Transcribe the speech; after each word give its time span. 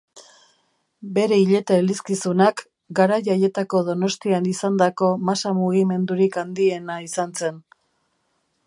Bere 1.17 1.37
hileta-elizkizunak 1.41 2.63
garai 3.01 3.19
haietako 3.35 3.83
Donostian 3.91 4.49
izandako 4.55 5.11
masa-mugimendurik 5.31 6.43
handiena 6.45 6.99
izan 7.11 7.39
zen. 7.45 7.63